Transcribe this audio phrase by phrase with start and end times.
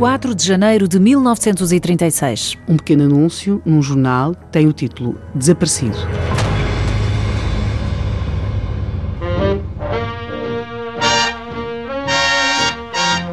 [0.00, 2.56] 4 de janeiro de 1936.
[2.66, 5.98] Um pequeno anúncio num jornal tem o título Desaparecido.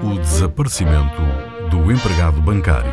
[0.03, 1.21] O desaparecimento
[1.71, 2.91] do empregado bancário.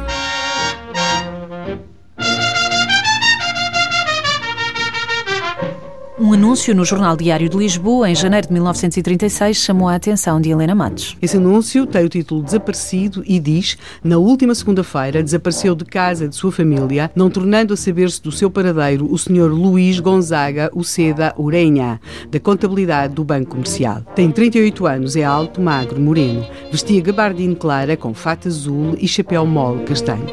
[6.24, 10.48] Um anúncio no Jornal Diário de Lisboa, em janeiro de 1936, chamou a atenção de
[10.48, 11.18] Helena Matos.
[11.20, 16.34] Esse anúncio tem o título Desaparecido e diz: Na última segunda-feira desapareceu de casa de
[16.34, 19.52] sua família, não tornando a saber-se do seu paradeiro o Sr.
[19.52, 24.00] Luís Gonzaga Uceda Urenha, da contabilidade do Banco Comercial.
[24.14, 26.46] Tem 38 anos, é alto, magro, moreno.
[26.72, 30.24] Vestia gabardine clara com fato azul e chapéu mole castanho.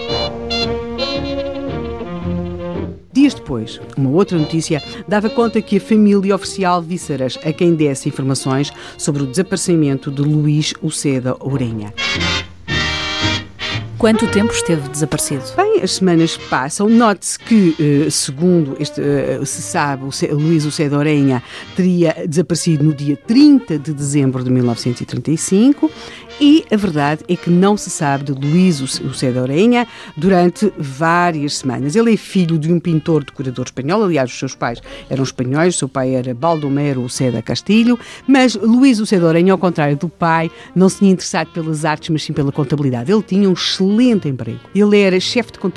[3.22, 8.10] Dias depois, uma outra notícia dava conta que a família oferecia alvíceras a quem desse
[8.10, 11.94] informações sobre o desaparecimento de Luís Uceda Ourenha.
[14.00, 15.44] Quanto tempo esteve desaparecido?
[15.56, 16.90] Bem, as semanas passam.
[16.90, 21.42] Note-se que, eh, segundo este, eh, se sabe, o Luís Uceda Ourenha
[21.76, 25.92] teria desaparecido no dia 30 de dezembro de 1935
[26.40, 31.96] e a verdade é que não se sabe de Luís Uceda Ourenha durante várias semanas.
[31.96, 35.88] Ele é filho de um pintor decorador espanhol, aliás, os seus pais eram espanhóis, seu
[35.88, 41.00] pai era Baldomero Uceda Castilho, mas Luís Uceda Ourenha, ao contrário do pai, não se
[41.00, 43.12] tinha interessado pelas artes, mas sim pela contabilidade.
[43.12, 44.60] Ele tinha um excelente emprego.
[44.74, 45.71] Ele era chefe de contabilidade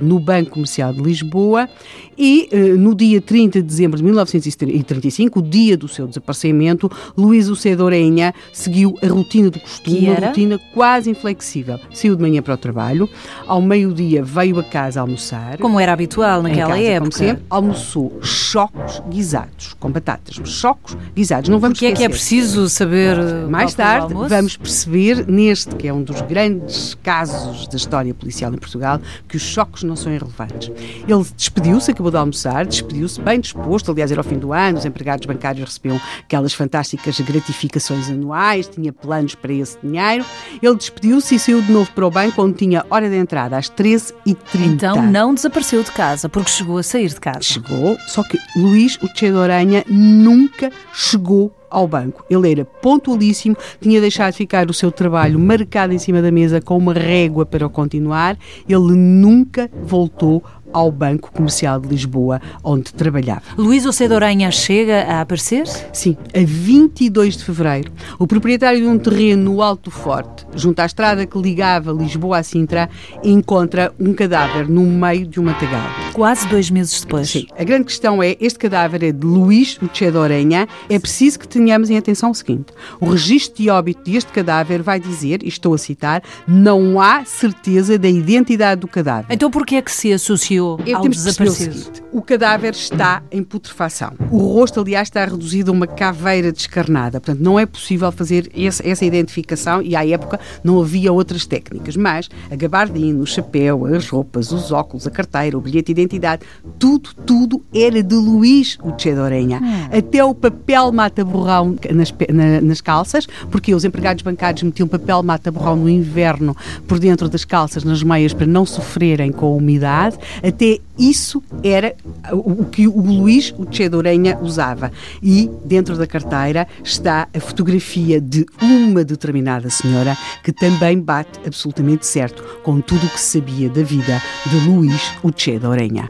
[0.00, 1.68] no Banco Comercial de Lisboa
[2.16, 7.48] e eh, no dia 30 de dezembro de 1935, o dia do seu desaparecimento, Luís
[7.48, 11.78] Uceda Ourenha seguiu a rotina do costume uma rotina quase inflexível.
[11.92, 13.08] Saiu de manhã para o trabalho,
[13.46, 15.58] ao meio-dia veio a casa almoçar.
[15.58, 17.00] Como era habitual naquela casa, época.
[17.00, 20.40] Como sempre, almoçou chocos guisados, com batatas.
[20.48, 22.04] Chocos guisados, não vamos Porque esquecer.
[22.04, 23.18] é que é preciso saber.
[23.48, 28.58] Mais tarde vamos perceber, neste que é um dos grandes casos da história policial em
[28.58, 29.00] Portugal,
[29.34, 30.70] que os choques não são irrelevantes.
[31.08, 34.84] Ele despediu-se, acabou de almoçar, despediu-se bem disposto, aliás, era ao fim do ano, os
[34.84, 40.24] empregados bancários recebiam aquelas fantásticas gratificações anuais, tinha planos para esse dinheiro.
[40.62, 43.68] Ele despediu-se e saiu de novo para o banco, onde tinha hora de entrada às
[43.68, 44.36] 13h30.
[44.54, 47.42] Então não desapareceu de casa, porque chegou a sair de casa.
[47.42, 52.24] Chegou, só que Luís, o Oranha, nunca chegou ao banco.
[52.30, 56.60] Ele era pontualíssimo, tinha deixado de ficar o seu trabalho marcado em cima da mesa
[56.60, 58.38] com uma régua para o continuar.
[58.68, 60.42] Ele nunca voltou
[60.74, 63.42] ao Banco Comercial de Lisboa, onde trabalhava.
[63.56, 65.66] Luís Ocedo Oranha chega a aparecer?
[65.92, 70.86] Sim, a 22 de fevereiro, o proprietário de um terreno no Alto Forte, junto à
[70.86, 72.90] estrada que ligava Lisboa a Sintra,
[73.22, 75.86] encontra um cadáver no meio de um matagal.
[76.12, 77.30] Quase dois meses depois.
[77.30, 77.46] Sim.
[77.56, 80.66] A grande questão é, este cadáver é de Luís Uchedo Orenha.
[80.88, 82.72] É preciso que tenhamos em atenção o seguinte.
[83.00, 87.96] O registro de óbito deste cadáver vai dizer, e estou a citar, não há certeza
[87.96, 89.26] da identidade do cadáver.
[89.30, 91.74] Então porquê é que se associou Ao perceber o desaparecido?
[91.74, 94.12] seguinte, o cadáver está em putrefação.
[94.30, 97.20] O rosto, aliás, está reduzido a uma caveira descarnada.
[97.20, 101.96] Portanto, não é possível fazer esse- essa identificação e, à época, não havia outras técnicas.
[101.96, 106.42] Mas a gabardina, o chapéu, as roupas, os óculos, a carteira, o bilhete de identidade,
[106.78, 109.60] tudo, tudo era de Luís Uche de Orenha.
[109.96, 115.76] Até o papel mata-borrão nas, na- nas calças, porque os empregados bancários metiam papel mata-borrão
[115.76, 120.16] no inverno por dentro das calças, nas meias, para não sofrerem com a umidade.
[120.46, 121.94] Até isso era
[122.32, 124.92] o o que o Luís Uche de Orenha usava.
[125.22, 132.06] E dentro da carteira está a fotografia de uma determinada senhora que também bate absolutamente
[132.06, 136.08] certo com tudo o que se sabia da vida de Luís Uche de Orenha.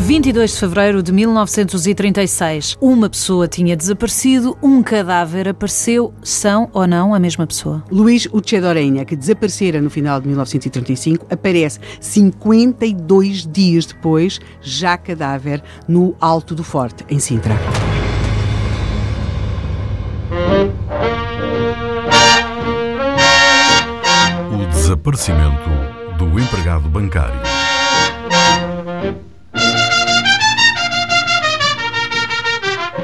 [0.00, 2.78] 22 de fevereiro de 1936.
[2.80, 6.12] Uma pessoa tinha desaparecido, um cadáver apareceu.
[6.22, 7.84] São ou não a mesma pessoa?
[7.90, 14.96] Luís Uche de Orenha, que desaparecera no final de 1935, aparece 52 dias depois, já
[14.96, 17.54] cadáver, no Alto do Forte, em Sintra.
[24.50, 25.68] O desaparecimento
[26.18, 27.40] do empregado bancário.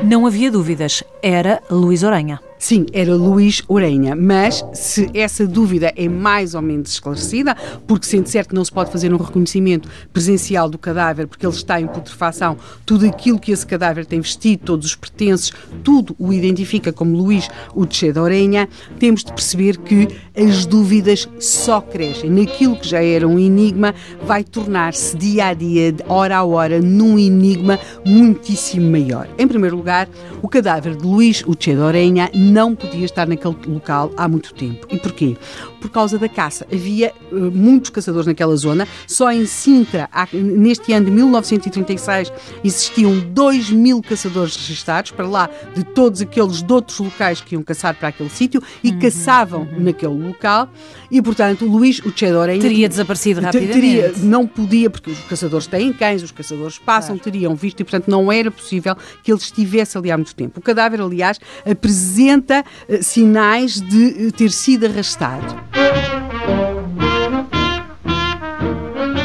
[0.06, 2.40] Não havia dúvidas, era Luís Oranha.
[2.58, 7.54] Sim, era Luís Orenha, mas se essa dúvida é mais ou menos esclarecida,
[7.86, 11.54] porque sendo certo que não se pode fazer um reconhecimento presencial do cadáver, porque ele
[11.54, 12.56] está em putrefação,
[12.86, 15.52] tudo aquilo que esse cadáver tem vestido, todos os pertences,
[15.84, 18.68] tudo o identifica como Luís Uche de Orenha,
[18.98, 22.30] temos de perceber que as dúvidas só crescem.
[22.30, 23.94] Naquilo que já era um enigma,
[24.24, 29.28] vai tornar-se dia a dia, hora a hora, num enigma muitíssimo maior.
[29.38, 30.08] Em primeiro lugar,
[30.42, 34.86] o cadáver de Luís Uche de Orenha não podia estar naquele local há muito tempo.
[34.90, 35.36] E porquê?
[35.86, 36.66] Por causa da caça.
[36.72, 38.88] Havia uh, muitos caçadores naquela zona.
[39.06, 42.32] Só em Sintra, há, neste ano de 1936,
[42.64, 47.62] existiam 2 mil caçadores registados, para lá de todos aqueles de outros locais que iam
[47.62, 49.80] caçar para aquele sítio e uhum, caçavam uhum.
[49.80, 50.68] naquele local.
[51.08, 52.58] E, portanto, Luís Uchedorém...
[52.58, 53.72] Teria desaparecido rapidamente.
[53.72, 57.30] Teria, não podia, porque os caçadores têm cães, os caçadores passam, claro.
[57.30, 60.58] teriam visto e, portanto, não era possível que ele estivesse ali há muito tempo.
[60.58, 65.75] O cadáver, aliás, apresenta uh, sinais de uh, ter sido arrastado.
[65.76, 66.15] Thank you.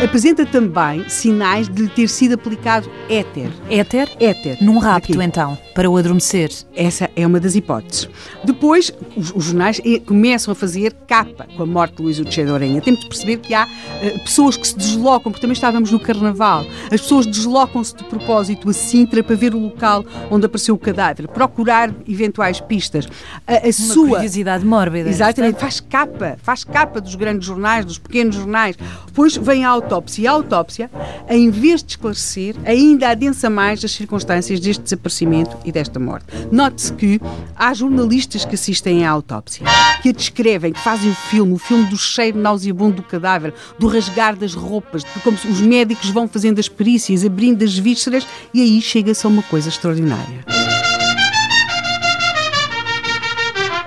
[0.04, 3.52] Apresenta também sinais de lhe ter sido aplicado éter.
[3.70, 4.10] Éter?
[4.20, 4.58] Éter.
[4.60, 5.24] Num rapto, Aqui.
[5.24, 6.50] então, para o adormecer.
[6.76, 8.10] Essa é uma das hipóteses.
[8.44, 12.44] Depois, os, os jornais eh, começam a fazer capa com a morte de Luís Uche
[12.44, 12.82] de Orenha.
[12.82, 16.66] Temos de perceber que há uh, pessoas que se deslocam, porque também estávamos no Carnaval,
[16.92, 21.28] as pessoas deslocam-se de propósito a Sintra para ver o local onde apareceu o cadáver,
[21.28, 23.08] procurar eventuais pistas.
[23.46, 25.10] A, a uma sua curiosidade mórbida.
[25.10, 28.76] Exatamente, faz capa, faz capa dos grandes jornais, dos pequenos jornais.
[29.06, 30.24] Depois vem a autópsia.
[30.24, 30.92] E a autópsia,
[31.30, 36.26] em vez de esclarecer, ainda adensa mais as circunstâncias deste desaparecimento e desta morte.
[36.52, 37.20] Note-se que
[37.56, 39.66] há jornalistas que assistem à autópsia,
[40.02, 43.88] que a descrevem, que fazem o filme, o filme do cheiro nauseabundo do cadáver, do
[43.88, 48.62] rasgar das roupas, de como os médicos vão fazendo as perícias, abrindo as vísceras, e
[48.62, 50.46] aí chega-se a uma coisa extraordinária.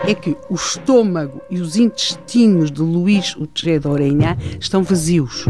[0.06, 5.46] é que o estômago e os intestinos de Luís Utré de Orenha estão vazios.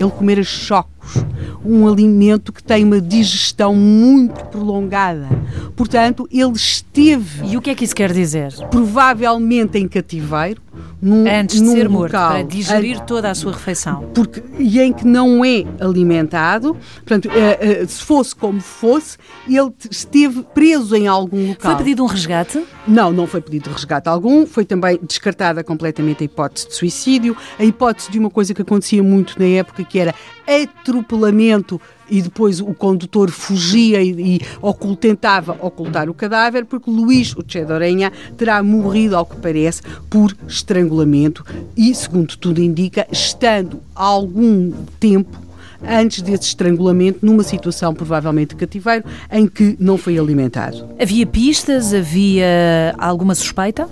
[0.00, 1.22] Ele comera chocos,
[1.62, 5.28] um alimento que tem uma digestão muito prolongada.
[5.76, 7.46] Portanto, ele esteve.
[7.46, 8.50] E o que é que isso quer dizer?
[8.70, 10.62] Provavelmente em cativeiro,
[11.00, 14.10] num, antes de num ser local, morto, para digerir toda a sua refeição.
[14.14, 19.16] Porque, e em que não é alimentado, portanto, é, é, se fosse como fosse,
[19.48, 21.72] ele esteve preso em algum local.
[21.72, 22.64] Foi pedido um resgate?
[22.86, 27.64] Não, não foi pedido resgate algum, foi também descartada completamente a hipótese de suicídio, a
[27.64, 30.14] hipótese de uma coisa que acontecia muito na época, que era
[30.50, 37.34] atropelamento e depois o condutor fugia e, e ocult, tentava ocultar o cadáver, porque Luís
[37.36, 41.44] Uchedorenha terá morrido, ao que parece, por estrangulamento
[41.76, 45.38] e, segundo tudo indica, estando há algum tempo
[45.82, 50.88] antes desse estrangulamento, numa situação provavelmente de cativeiro, em que não foi alimentado.
[51.00, 51.94] Havia pistas?
[51.94, 53.88] Havia alguma suspeita?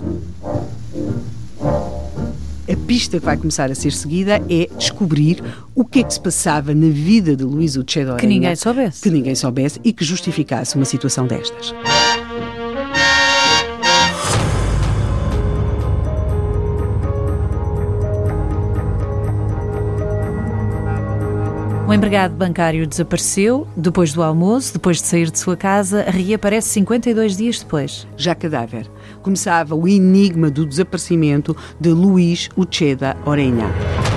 [2.71, 5.43] a pista que vai começar a ser seguida é descobrir
[5.79, 8.17] o que é que se passava na vida de Luís Uchedor.
[8.17, 9.01] Que ninguém soubesse.
[9.01, 11.73] Que ninguém soubesse e que justificasse uma situação destas.
[21.87, 27.37] O empregado bancário desapareceu depois do almoço, depois de sair de sua casa, reaparece 52
[27.37, 28.05] dias depois.
[28.17, 28.85] Já cadáver.
[29.21, 34.08] Começava o enigma do desaparecimento de Luís Ucheda Orenha.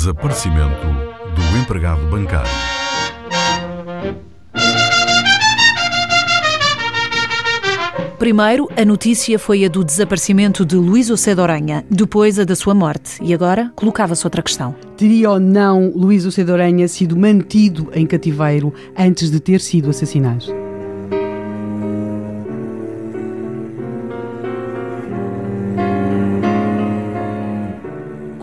[0.00, 0.86] Desaparecimento
[1.34, 2.50] do empregado bancário.
[8.18, 12.72] Primeiro, a notícia foi a do desaparecimento de Luís Ocedo Oranha, depois a da sua
[12.72, 13.22] morte.
[13.22, 14.74] E agora colocava-se outra questão.
[14.96, 20.69] Teria ou não Luís Ocedo Oranha sido mantido em cativeiro antes de ter sido assassinado?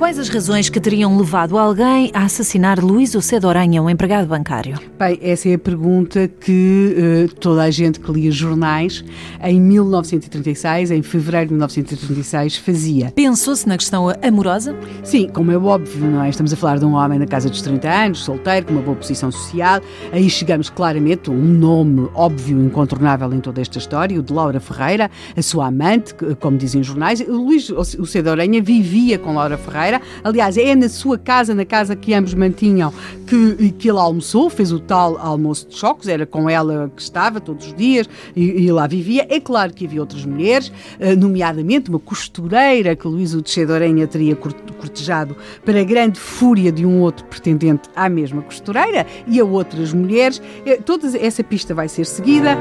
[0.07, 4.79] Quais as razões que teriam levado alguém a assassinar Luís Ocedo Oranha, um empregado bancário?
[4.97, 9.03] Bem, essa é a pergunta que uh, toda a gente que lia jornais
[9.43, 13.11] em 1936, em fevereiro de 1936, fazia.
[13.11, 14.73] Pensou-se na questão amorosa?
[15.03, 16.29] Sim, como é óbvio, não é?
[16.29, 18.95] Estamos a falar de um homem na casa dos 30 anos, solteiro, com uma boa
[18.95, 19.81] posição social.
[20.13, 24.61] Aí chegamos claramente a um nome óbvio, incontornável em toda esta história, o de Laura
[24.61, 27.19] Ferreira, a sua amante, como dizem os jornais.
[27.27, 32.13] Luís Ocedo Oranha vivia com Laura Ferreira Aliás, é na sua casa, na casa que
[32.13, 32.93] ambos mantinham,
[33.25, 37.39] que, que ele almoçou, fez o tal almoço de choques, era com ela que estava
[37.39, 39.25] todos os dias e, e lá vivia.
[39.29, 44.35] É claro que havia outras mulheres, eh, nomeadamente uma costureira que Luísa de Orenha teria
[44.35, 45.35] cortejado
[45.65, 50.41] para grande fúria de um outro pretendente à mesma costureira e a outras mulheres.
[50.65, 52.57] Eh, toda essa pista vai ser seguida.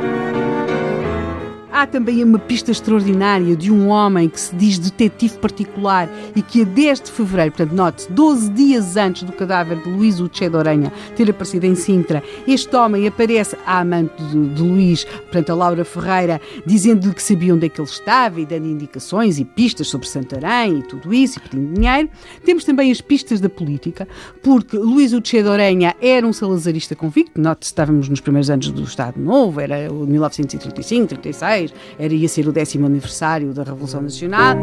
[1.76, 6.62] Há também uma pista extraordinária de um homem que se diz detetive particular e que
[6.62, 10.56] a 10 de fevereiro, portanto, note 12 dias antes do cadáver de Luís Uche de
[10.56, 15.54] Orenha ter aparecido em Sintra, este homem aparece à amante de, de Luís, portanto, a
[15.54, 19.88] Laura Ferreira, dizendo-lhe que sabia onde é que ele estava e dando indicações e pistas
[19.88, 22.08] sobre Santarém e tudo isso, e pedindo dinheiro.
[22.42, 24.08] Temos também as pistas da política,
[24.42, 28.82] porque Luís Uche de Orenha era um salazarista convicto, note estávamos nos primeiros anos do
[28.82, 31.65] Estado Novo, era 1935, 36,
[31.98, 34.56] era, ia ser o décimo aniversário da Revolução Nacional.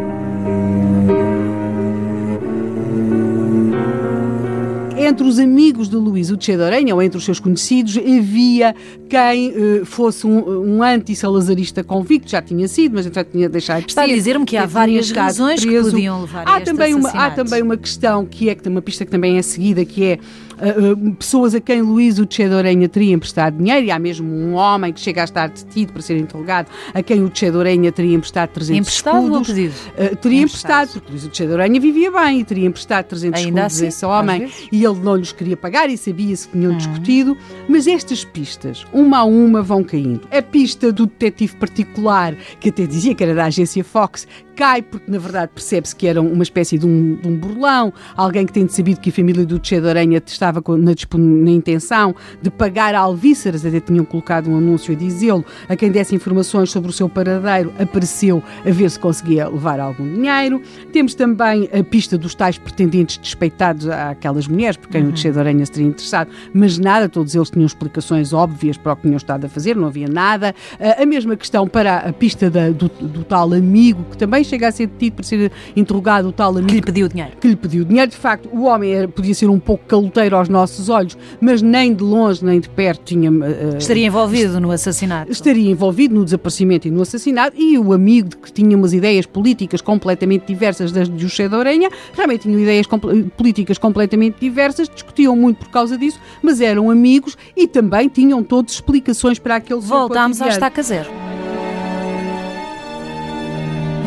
[5.05, 8.75] entre os amigos de Luís o de Aranha, ou entre os seus conhecidos, havia
[9.09, 13.91] quem uh, fosse um, um anti-salazarista convicto, já tinha sido, mas já tinha deixado de
[13.91, 14.11] Está ser.
[14.11, 15.85] a dizer-me que há várias razões preso.
[15.85, 19.05] que podiam levar há a também uma Há também uma questão que é, uma pista
[19.05, 20.19] que também é seguida, que é
[20.63, 24.53] uh, pessoas a quem Luís o de Orenha teria emprestado dinheiro, e há mesmo um
[24.53, 28.15] homem que chega a estar detido para ser interrogado, a quem o de Orenha teria
[28.15, 29.49] emprestado 300 emprestado escudos.
[29.49, 29.73] Ou pedido?
[29.73, 30.89] Uh, teria emprestado.
[30.93, 33.87] porque Luís o de Orenha vivia bem e teria emprestado 300 Ainda escudos assim, a
[33.89, 36.77] esse homem, e ele não lhes queria pagar e sabia-se que tinham uhum.
[36.77, 40.27] discutido, mas estas pistas, uma a uma, vão caindo.
[40.31, 45.09] A pista do detetive particular, que até dizia que era da agência Fox, cai porque
[45.09, 48.67] na verdade percebe-se que era uma espécie de um, de um burlão, alguém que tem
[48.67, 53.65] sabido que a família do Tchê de Aranha estava na, na, intenção de pagar alvíceras,
[53.65, 57.73] até tinham colocado um anúncio a dizê-lo, a quem desse informações sobre o seu paradeiro,
[57.79, 60.61] apareceu a ver se conseguia levar algum dinheiro.
[60.91, 65.09] Temos também a pista dos tais pretendentes despeitados àquelas mulheres, por quem uhum.
[65.09, 68.93] o Tchê de Aranha se teria interessado, mas nada, todos eles tinham explicações óbvias para
[68.93, 70.53] o que tinham estado a fazer, não havia nada.
[70.97, 74.71] A mesma questão para a pista da, do, do tal amigo que também chega a
[74.71, 76.67] ser detido para ser interrogado o tal amigo.
[76.67, 77.31] Que lhe pediu dinheiro.
[77.39, 78.09] Que lhe pediu dinheiro.
[78.09, 81.93] De facto, o homem era, podia ser um pouco caloteiro aos nossos olhos, mas nem
[81.93, 83.31] de longe nem de perto tinha.
[83.31, 85.31] Uh, estaria envolvido no assassinato.
[85.31, 87.55] Estaria envolvido no desaparecimento e no assassinato.
[87.57, 91.89] E o amigo que tinha umas ideias políticas completamente diversas das de José de Orenha
[92.15, 97.37] também tinha ideias compl políticas completamente diversas, discutiam muito por causa disso, mas eram amigos
[97.55, 101.09] e também tinham todas explicações para aquele Voltámos ao estaca zero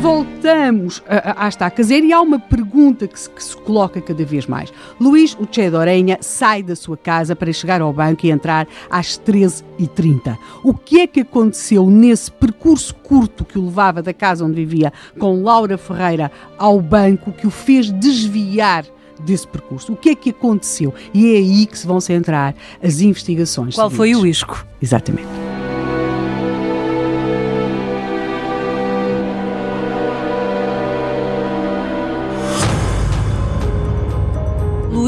[0.00, 4.46] voltamos à estaca zero e há uma pergunta que se, que se coloca cada vez
[4.46, 4.72] mais.
[5.00, 8.66] Luís o Che de Orenha sai da sua casa para chegar ao banco e entrar
[8.90, 10.36] às 13h30.
[10.62, 14.92] O que é que aconteceu nesse percurso curto que o levava da casa onde vivia
[15.18, 18.84] com Laura Ferreira ao banco que o fez desviar
[19.20, 19.94] desse percurso.
[19.94, 20.92] O que é que aconteceu?
[21.14, 23.74] E é aí que se vão centrar as investigações.
[23.74, 23.96] Qual seguintes.
[23.96, 24.66] foi o isco?
[24.80, 25.55] Exatamente.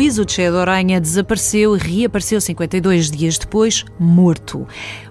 [0.09, 4.67] Luís Uche de Oranha desapareceu e reapareceu 52 dias depois, morto.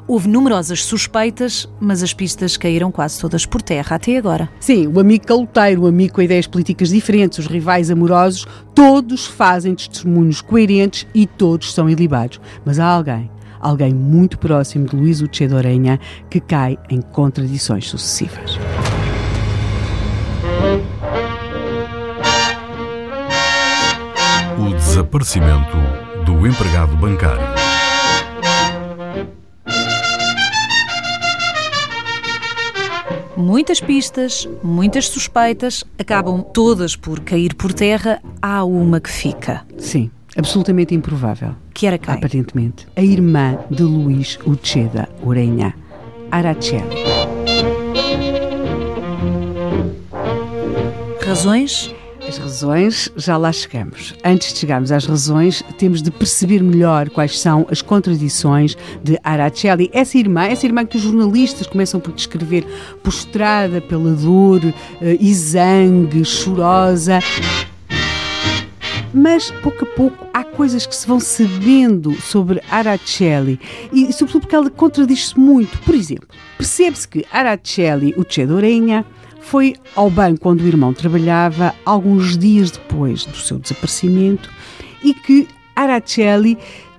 [0.08, 4.50] Houve numerosas suspeitas, mas as pistas caíram quase todas por terra até agora.
[4.60, 9.76] Sim, o amigo caloteiro, o amigo com ideias políticas diferentes, os rivais amorosos, todos fazem
[9.76, 12.42] testemunhos coerentes e todos são ilibados.
[12.66, 17.88] Mas há alguém, alguém muito próximo de Luís Uche de Oranha, que cai em contradições
[17.88, 18.58] sucessivas.
[24.98, 25.78] Desaparecimento
[26.26, 27.46] do empregado bancário.
[33.36, 38.20] Muitas pistas, muitas suspeitas, acabam todas por cair por terra.
[38.42, 39.64] Há uma que fica.
[39.78, 41.54] Sim, absolutamente improvável.
[41.76, 42.16] Que era quem?
[42.16, 45.76] Aparentemente, a irmã de Luís Ucheda Urenha,
[46.32, 47.04] Araceli.
[51.24, 51.94] Razões?
[52.28, 54.14] As razões, já lá chegamos.
[54.22, 59.90] Antes de chegarmos às razões, temos de perceber melhor quais são as contradições de Araceli.
[59.94, 62.66] Essa irmã, essa irmã que os jornalistas começam por descrever
[63.02, 64.62] postrada pela dor,
[65.02, 67.20] exangue, chorosa.
[69.14, 73.58] Mas, pouco a pouco, há coisas que se vão sabendo sobre Araceli
[73.92, 75.80] e, sobretudo, porque ela contradiz-se muito.
[75.80, 79.06] Por exemplo, percebe-se que Araceli, o Che Dorenha,
[79.48, 84.50] foi ao banco onde o irmão trabalhava alguns dias depois do seu desaparecimento
[85.02, 86.58] e que Araceli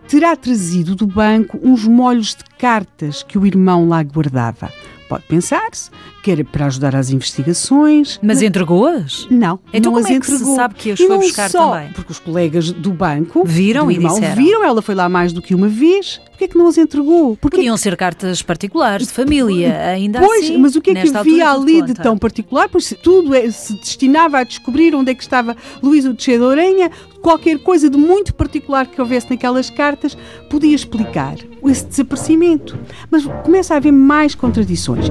[0.08, 4.72] terá trazido do banco uns molhos de cartas que o irmão lá guardava.
[5.08, 5.90] Pode pensar-se
[6.22, 8.18] que era para ajudar às investigações.
[8.22, 9.26] Mas entregou-as?
[9.30, 10.56] Não, Então não como as é que se entregou.
[10.56, 11.92] sabe que as E foi buscar só, também?
[11.92, 14.36] Porque os colegas do banco Viram do e irmão disseram.
[14.42, 16.20] viram, ela foi lá mais do que uma vez.
[16.30, 17.36] Porquê é que não as entregou?
[17.36, 20.58] Porque Podiam ser cartas particulares, de família, ainda Pois, assim.
[20.58, 22.68] mas o que é que havia ali de tão particular?
[22.68, 26.04] Pois se tudo é- se destinava a descobrir onde é que estava Luís
[26.40, 26.90] Orelha,
[27.22, 30.16] qualquer coisa de muito particular que houvesse naquelas cartas
[30.48, 32.78] podia explicar esse desaparecimento.
[33.10, 35.10] Mas começa a haver mais contradições.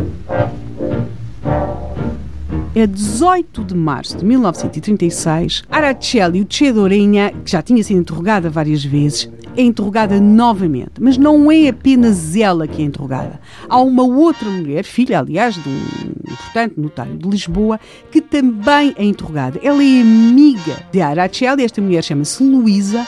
[2.75, 9.27] É 18 de março de 1936, Araceli Uccedorenha, que já tinha sido interrogada várias vezes,
[9.57, 10.93] é interrogada novamente.
[11.01, 13.39] Mas não é apenas ela que é interrogada.
[13.67, 17.79] Há uma outra mulher, filha, aliás, de um importante notário de Lisboa,
[18.11, 19.59] que também é interrogada.
[19.63, 23.05] Ela é amiga de Araceli, esta mulher chama-se Luísa,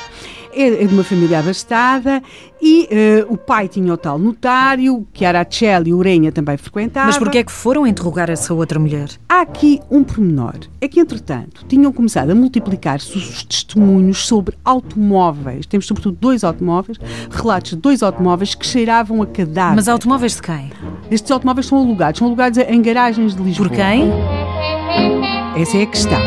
[0.54, 2.22] é é de uma família abastada
[2.62, 7.08] e eh, o pai tinha o tal notário, que Araceli Urenha também frequentava.
[7.08, 9.10] Mas porquê é que foram interrogar essa outra mulher?
[9.28, 10.56] Há aqui um pormenor.
[10.82, 15.66] É que, entretanto, tinham começado a multiplicar-se os testemunhos sobre automóveis.
[15.66, 16.98] Temos, sobretudo, dois automóveis,
[17.32, 19.76] relatos de dois automóveis que cheiravam a cadáver.
[19.76, 20.72] Mas automóveis de quem?
[21.10, 23.70] Estes automóveis são alugados, são alugados em garagens de Lisboa.
[23.70, 24.12] Por quem?
[25.56, 26.20] Essa é a questão.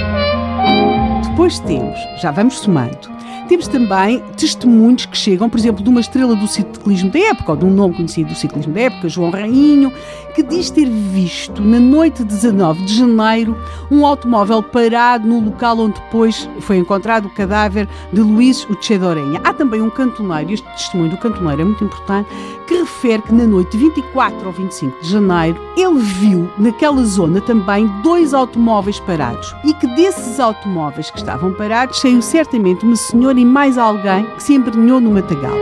[1.31, 3.11] Depois temos, já vamos somando,
[3.53, 7.59] temos também testemunhos que chegam, por exemplo, de uma estrela do ciclismo da época, ou
[7.59, 9.93] de um nome conhecido do ciclismo da época, João Rainho,
[10.35, 13.55] que diz ter visto, na noite de 19 de janeiro,
[13.91, 19.39] um automóvel parado no local onde depois foi encontrado o cadáver de Luís Uchedorenha.
[19.45, 22.31] Há também um cantoneiro, este testemunho do cantoneiro é muito importante,
[22.67, 27.41] que refere que na noite de 24 ou 25 de janeiro ele viu naquela zona
[27.43, 33.39] também dois automóveis parados e que desses automóveis que estavam parados saiu certamente uma senhora
[33.43, 35.57] e mais alguém que se embrenhou no matagal.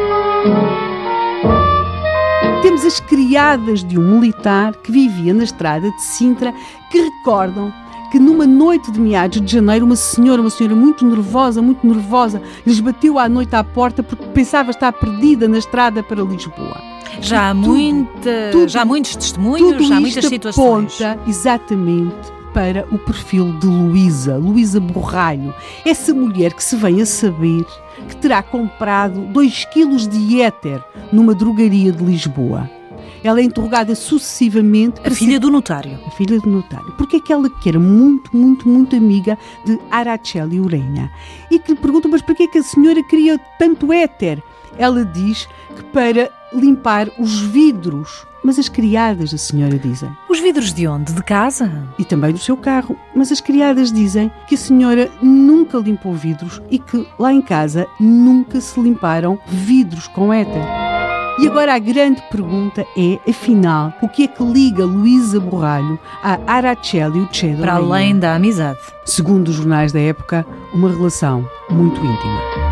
[2.61, 6.53] Temos as criadas de um militar que vivia na estrada de Sintra
[6.91, 7.73] que recordam
[8.13, 12.43] que numa noite de meados de janeiro uma senhora, uma senhora muito nervosa, muito nervosa,
[12.67, 16.77] lhes bateu à noite à porta porque pensava estar perdida na estrada para Lisboa.
[17.23, 21.01] Já há, tudo, muita, tudo- já há muitos testemunhos, Tudo já há muitas situações.
[21.01, 25.55] aponta exatamente para o perfil de Luísa, Luísa Borralho,
[25.85, 27.65] essa mulher que se vem a saber
[28.09, 32.69] que terá comprado 2 quilos de éter numa drogaria de Lisboa.
[33.23, 35.99] Ela é interrogada sucessivamente A filha do notário.
[36.07, 41.11] a filha do notário, porque aquela que era muito, muito, muito amiga de Araceli Urenha
[41.51, 44.43] e que lhe pergunta, mas para que é que a senhora queria tanto éter?
[44.79, 45.47] Ela diz
[45.77, 48.27] que para limpar os vidros.
[48.43, 51.13] Mas as criadas da senhora dizem, Os vidros de onde?
[51.13, 51.71] De casa?
[51.99, 56.61] e também do seu carro, mas as criadas dizem que a senhora nunca limpou vidros
[56.71, 60.63] e que lá em casa nunca se limparam vidros com éter.
[61.39, 66.39] E agora a grande pergunta é, afinal, o que é que liga Luísa Borralho a
[66.47, 67.63] Araceli Uccedo?
[67.63, 68.79] Para além da amizade.
[69.07, 72.70] Segundo os jornais da época, uma relação muito íntima.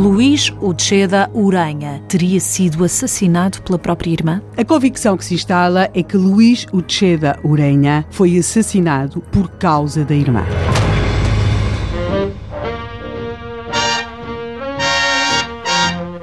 [0.00, 4.40] Luís Ucheda Uranha teria sido assassinado pela própria irmã?
[4.56, 10.14] A convicção que se instala é que Luís Ucheda Urenha foi assassinado por causa da
[10.14, 10.42] irmã.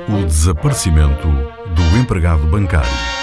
[0.10, 3.17] O desaparecimento do empregado bancário.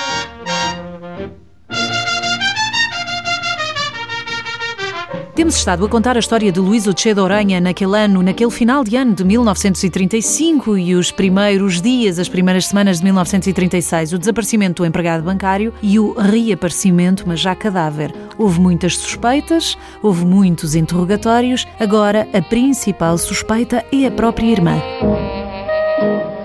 [5.34, 8.94] Temos estado a contar a história de Luís Ucheda Oranha naquele ano, naquele final de
[8.94, 14.86] ano de 1935 e os primeiros dias, as primeiras semanas de 1936, o desaparecimento do
[14.86, 18.14] empregado bancário e o reaparecimento, mas já cadáver.
[18.38, 24.80] Houve muitas suspeitas, houve muitos interrogatórios, agora a principal suspeita é a própria irmã.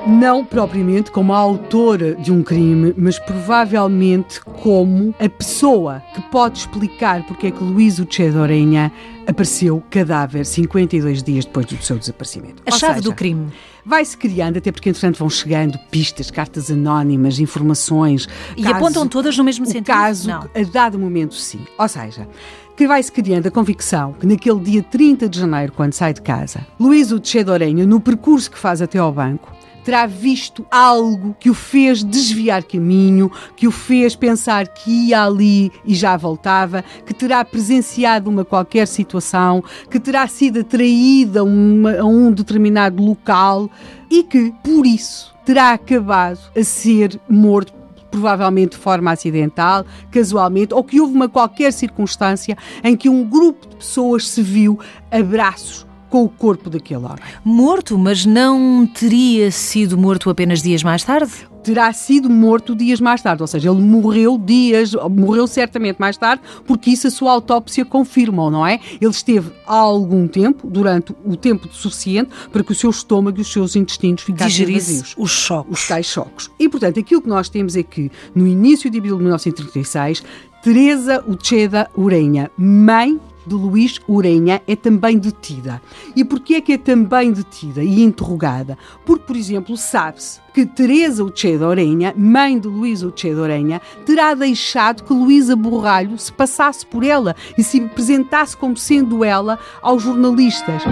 [0.10, 6.58] Não propriamente como a autora de um crime, mas provavelmente como a pessoa que pode
[6.60, 8.91] explicar porque é que Luís Ucheda Orenha
[9.28, 12.63] apareceu cadáver 52 dias depois do seu desaparecimento.
[12.65, 13.50] A Ou chave seja, do crime.
[13.86, 18.28] Vai-se criando, até porque entretanto vão chegando pistas, cartas anónimas, informações.
[18.58, 19.86] E caso- apontam todas no mesmo sentido?
[19.86, 20.39] caso, Não.
[20.41, 21.60] a dado momento, sim.
[21.78, 22.28] Ou seja,
[22.76, 26.65] que vai-se criando a convicção que naquele dia 30 de janeiro, quando sai de casa,
[26.80, 29.52] Luís Ucheda Orenha, no percurso que faz até ao banco,
[29.89, 35.71] terá visto algo que o fez desviar caminho, que o fez pensar que ia ali
[35.84, 42.06] e já voltava, que terá presenciado uma qualquer situação, que terá sido atraída a, a
[42.06, 43.67] um determinado local
[44.12, 47.73] e que, por isso, terá acabado a ser morto
[48.12, 53.67] provavelmente de forma acidental, casualmente, ou que houve uma qualquer circunstância em que um grupo
[53.67, 57.19] de pessoas se viu abraços com o corpo daquele homem.
[57.43, 61.32] Morto, mas não teria sido morto apenas dias mais tarde?
[61.63, 66.41] terá sido morto dias mais tarde, ou seja, ele morreu dias, morreu certamente mais tarde,
[66.65, 68.80] porque isso a sua autópsia confirma, não é?
[69.00, 73.41] Ele esteve há algum tempo, durante o tempo suficiente, para que o seu estômago e
[73.41, 75.15] os seus intestinos ficassem vazios.
[75.17, 75.80] os choques.
[75.80, 76.50] Os tais choques.
[76.58, 80.24] E, portanto, aquilo que nós temos é que, no início de abril de 1936,
[80.63, 83.19] Teresa Ucheda Urenha, mãe
[83.50, 85.82] de Luís Urenha é também detida.
[86.16, 88.78] E porquê é que é também detida e interrogada?
[89.04, 95.04] Porque, por exemplo, sabe-se que Teresa Ucheda Urenha, mãe de Luís Ucheda Urenha, terá deixado
[95.04, 100.84] que Luísa Borralho se passasse por ela e se apresentasse como sendo ela aos jornalistas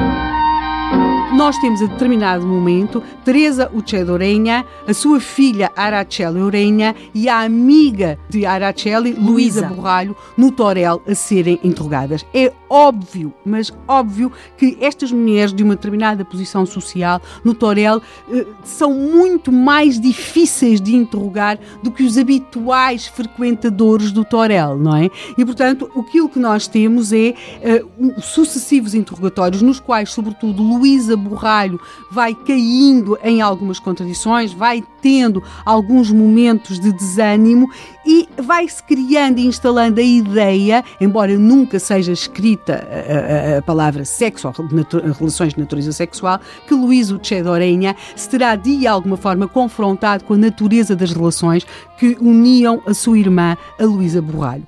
[1.37, 7.41] nós temos a determinado momento Teresa Uccedo Orenha, a sua filha Araceli Orenha e a
[7.41, 12.25] amiga de Araceli, Luísa Borralho, no Torel a serem interrogadas.
[12.33, 18.47] É óbvio, mas óbvio que estas mulheres de uma determinada posição social no Torel eh,
[18.63, 25.11] são muito mais difíceis de interrogar do que os habituais frequentadores do Torel, não é?
[25.37, 27.85] E portanto, aquilo que nós temos é eh,
[28.21, 36.11] sucessivos interrogatórios nos quais, sobretudo, Luísa borralho vai caindo em algumas contradições, vai tendo alguns
[36.11, 37.69] momentos de desânimo
[38.05, 44.05] e vai-se criando e instalando a ideia, embora nunca seja escrita a, a, a palavra
[44.05, 50.23] sexo ou relações de natureza sexual, que Luís Uchedorenha se terá de alguma forma confrontado
[50.23, 51.65] com a natureza das relações
[51.97, 54.67] que uniam a sua irmã, a Luísa Borralho.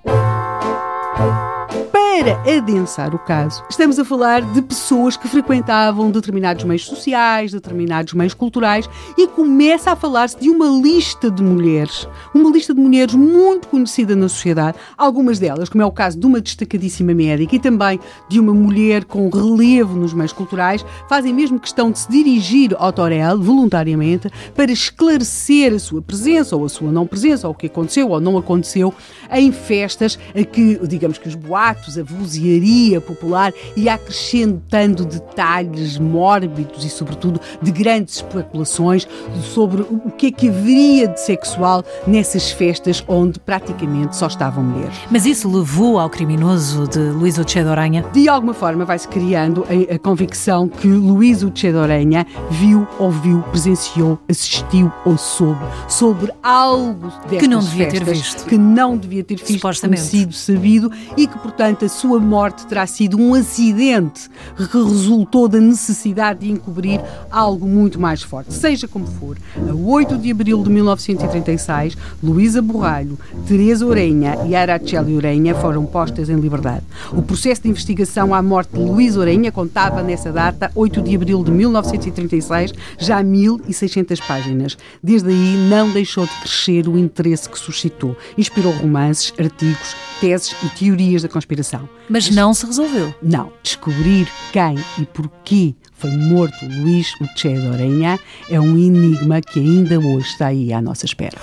[2.20, 8.12] Para adensar o caso, estamos a falar de pessoas que frequentavam determinados meios sociais, determinados
[8.12, 13.16] meios culturais e começa a falar-se de uma lista de mulheres, uma lista de mulheres
[13.16, 17.60] muito conhecida na sociedade, algumas delas, como é o caso de uma destacadíssima médica e
[17.60, 22.76] também de uma mulher com relevo nos meios culturais, fazem mesmo questão de se dirigir
[22.78, 27.58] ao Torel voluntariamente para esclarecer a sua presença ou a sua não presença, ou o
[27.58, 28.94] que aconteceu ou não aconteceu
[29.32, 36.84] em festas a que, digamos que os boatos, a vozearia popular e acrescentando detalhes mórbidos
[36.84, 39.08] e, sobretudo, de grandes especulações
[39.54, 44.96] sobre o que é que haveria de sexual nessas festas onde praticamente só estavam mulheres.
[45.10, 48.06] Mas isso levou ao criminoso de Luís Uchedo Oranha?
[48.12, 54.20] De alguma forma vai-se criando a, a, convicção que Luís Uchedo Oranha viu, ouviu, presenciou,
[54.30, 58.46] assistiu ou soube sobre algo que não devia ter visto.
[58.46, 63.20] Que não devia ter visto, sido sabido e que, portanto, a sua morte terá sido
[63.20, 68.54] um acidente que resultou da necessidade de encobrir algo muito mais forte.
[68.54, 69.38] Seja como for,
[69.70, 76.30] a 8 de abril de 1936, Luísa Borralho, Teresa Orenha e Araceli Orenha foram postas
[76.30, 76.86] em liberdade.
[77.12, 81.44] O processo de investigação à morte de Luísa Orenha contava nessa data, 8 de abril
[81.44, 84.78] de 1936, já 1.600 páginas.
[85.04, 88.16] Desde aí não deixou de crescer o interesse que suscitou.
[88.38, 91.79] Inspirou romances, artigos, teses e teorias da conspiração.
[92.10, 93.14] Mas não se resolveu.
[93.22, 93.52] Não.
[93.62, 100.00] Descobrir quem e porquê foi morto Luís Uche de Orenha é um enigma que ainda
[100.00, 101.38] hoje está aí à nossa espera.